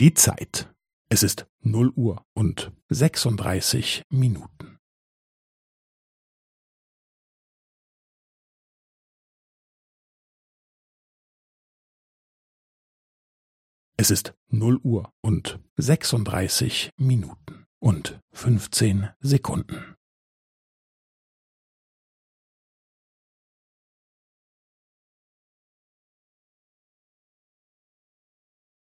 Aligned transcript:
Die 0.00 0.14
Zeit. 0.14 0.72
Es 1.08 1.24
ist 1.24 1.48
0 1.62 1.88
Uhr 1.90 2.24
und 2.32 2.70
36 2.86 4.04
Minuten. 4.08 4.78
Es 13.96 14.12
ist 14.12 14.34
0 14.50 14.76
Uhr 14.84 15.12
und 15.20 15.58
36 15.78 16.90
Minuten 16.96 17.66
und 17.80 18.20
15 18.34 19.08
Sekunden. 19.18 19.97